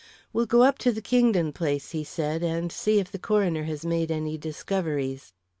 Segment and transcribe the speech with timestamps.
[0.33, 3.85] "We'll go up to the Kingdon place," he said, "and see if the coroner has
[3.85, 5.31] made any discoveries.